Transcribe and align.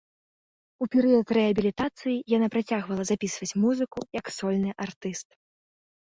У 0.83 0.85
перыяд 0.93 1.27
рэабілітацыі 1.37 2.15
яна 2.35 2.47
працягвала 2.55 3.05
запісваць 3.09 3.57
музыку 3.65 3.99
як 4.19 4.31
сольны 4.37 4.71
артыст. 4.87 5.27